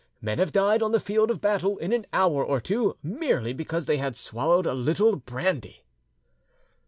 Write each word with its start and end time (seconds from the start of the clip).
Men 0.19 0.39
have 0.39 0.51
died 0.51 0.81
on 0.81 0.93
the 0.93 0.99
field 0.99 1.29
of 1.29 1.41
battle 1.41 1.77
in 1.77 1.93
an 1.93 2.07
hour 2.11 2.43
or 2.43 2.59
two 2.59 2.97
merely 3.03 3.53
because 3.53 3.85
they 3.85 3.97
had 3.97 4.15
swallowed 4.15 4.65
a 4.65 4.73
little 4.73 5.15
brandy." 5.17 5.83